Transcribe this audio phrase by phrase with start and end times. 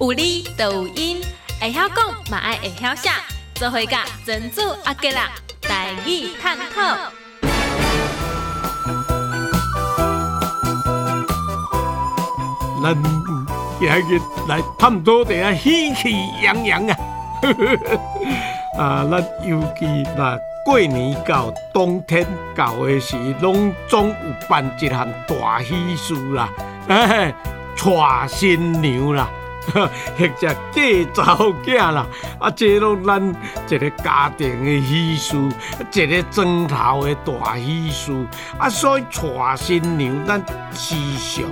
[0.00, 1.20] 有理就有因，
[1.60, 3.10] 会晓讲嘛爱会晓写，
[3.54, 5.30] 做伙甲珍珠阿吉啦，
[5.60, 6.96] 台语探讨。
[12.82, 13.00] 咱
[13.78, 16.96] 今日来探讨一下喜气洋洋啊！
[18.78, 19.86] 啊，咱尤其
[20.16, 24.14] 那过年到冬天到的时，拢总有
[24.48, 26.48] 办一项大喜事啦，
[26.88, 27.32] 哎，
[27.76, 27.90] 娶
[28.28, 29.28] 新娘啦，
[29.72, 29.88] 或
[30.18, 30.54] 者嫁
[31.14, 32.06] 查某囝啦，
[32.38, 33.34] 啊，这拢咱
[33.68, 35.36] 一个家庭的喜事，
[35.92, 38.26] 一个庄头的大喜事，
[38.58, 39.20] 啊，所以娶
[39.56, 41.44] 新娘咱时常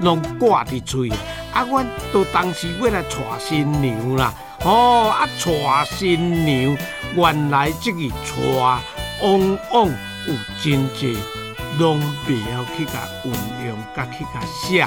[0.00, 1.10] 拢挂伫嘴，
[1.52, 4.32] 啊，阮都当时要来娶新娘啦。
[4.64, 5.50] 哦，啊，娶
[5.96, 6.76] 新娘，
[7.14, 8.40] 原来这个娶
[9.22, 9.86] 往往
[10.26, 11.16] 有真济，
[11.78, 12.92] 拢袂晓去甲
[13.24, 13.32] 运
[13.66, 14.86] 用，甲去甲写。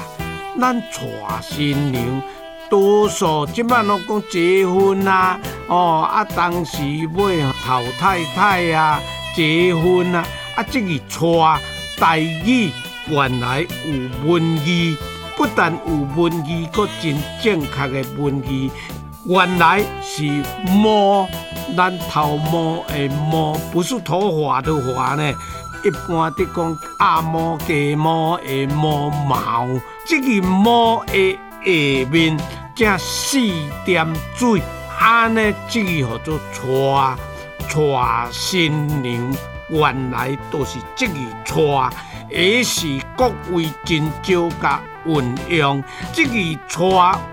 [0.59, 1.07] 咱娶
[1.41, 2.21] 新娘，
[2.69, 9.01] 多数即摆拢讲结婚啊，哦，啊，当时要讨太太啊，
[9.35, 10.23] 结婚啊，
[10.55, 11.19] 啊，这个娶
[11.99, 12.71] 代语
[13.07, 14.97] 原来有文字，
[15.35, 18.49] 不但有文字，佫真正确的文字。
[19.25, 20.23] 原来是
[20.67, 21.27] 摸，
[21.75, 25.33] 咱头摸的摸，不是头发的发呢。
[25.83, 29.67] 一般的讲阿摸、鸡摸的摸毛，
[30.05, 32.37] 这个摸的下面
[32.79, 33.37] 加四
[33.83, 34.61] 点水，
[34.97, 36.61] 安尼即个叫做娶
[37.67, 37.77] 娶
[38.31, 39.35] 新娘。
[39.67, 41.13] 原来都是即个
[41.43, 41.61] 娶，
[42.29, 45.83] 也是各位真少甲运用。
[46.13, 46.31] 即个
[46.69, 46.83] 娶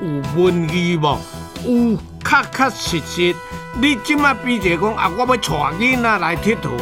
[0.00, 1.19] 有文字无？
[1.64, 3.36] 有确确实实，
[3.81, 5.38] 你即马比者讲啊，我要带
[5.78, 6.72] 囡仔来佚佗，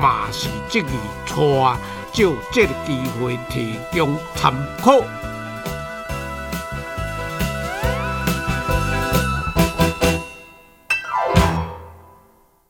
[0.00, 0.88] 嘛是即个
[1.28, 1.76] 带，
[2.10, 4.50] 就即个机会提供参
[4.82, 4.94] 考。